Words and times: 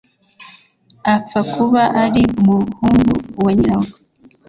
apfa 1.15 1.39
kuba 1.53 1.83
ari 2.03 2.21
umumhungu 2.39 3.13
wa 3.43 3.51
nyirarwo 3.55 3.95